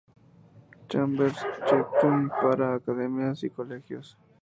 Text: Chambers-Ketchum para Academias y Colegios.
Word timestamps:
Chambers-Ketchum 0.89 2.29
para 2.41 2.73
Academias 2.73 3.43
y 3.43 3.51
Colegios. 3.51 4.17